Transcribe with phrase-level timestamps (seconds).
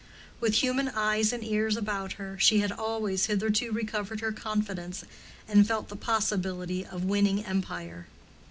[0.39, 5.03] With human ears and eyes about her, she had always hitherto recovered her confidence,
[5.47, 8.07] and felt the possibility of winning empire.